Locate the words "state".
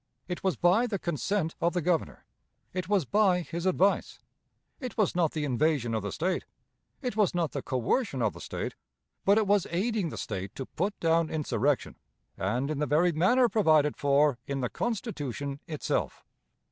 6.11-6.43, 8.41-8.73, 10.17-10.55